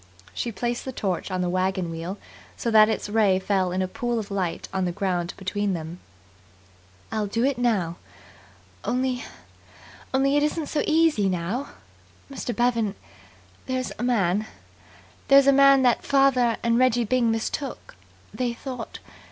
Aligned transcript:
She 0.33 0.51
placed 0.51 0.83
the 0.83 0.91
torch 0.91 1.29
on 1.29 1.41
the 1.41 1.47
wagon 1.49 1.91
wheel 1.91 2.17
so 2.57 2.71
that 2.71 2.89
its 2.89 3.07
ray 3.07 3.37
fell 3.37 3.71
in 3.71 3.83
a 3.83 3.87
pool 3.87 4.17
of 4.17 4.31
light 4.31 4.67
on 4.73 4.85
the 4.85 4.91
ground 4.91 5.35
between 5.37 5.73
them. 5.73 5.99
"I'll 7.11 7.27
do 7.27 7.43
it 7.45 7.59
now. 7.59 7.97
Only 8.83 9.23
only 10.11 10.37
it 10.37 10.41
isn't 10.41 10.65
so 10.69 10.81
easy 10.87 11.29
now. 11.29 11.69
Mr. 12.31 12.51
Bevan, 12.55 12.95
there's 13.67 13.91
a 13.99 14.03
man 14.03 14.47
there's 15.27 15.45
a 15.45 15.53
man 15.53 15.83
that 15.83 16.03
father 16.03 16.57
and 16.63 16.79
Reggie 16.79 17.05
Byng 17.05 17.29
mistook 17.29 17.95
they 18.33 18.53
thought 18.53 18.97